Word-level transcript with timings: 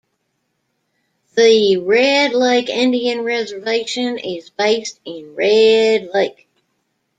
The 1.35 1.77
Red 1.77 2.33
Lake 2.33 2.69
Indian 2.69 3.21
Reservation 3.23 4.17
is 4.17 4.49
based 4.49 4.99
in 5.05 5.35
Red 5.35 6.09
Lake. 6.11 6.47